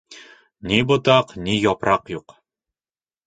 Ни 0.69 0.77
ботаҡ, 0.91 1.35
ни 1.47 1.59
япраҡ 1.65 2.09
юҡ! 2.15 2.35